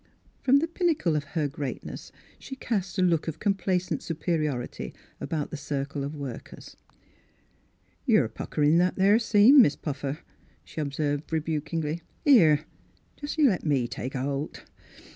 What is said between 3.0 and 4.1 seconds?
look of complacent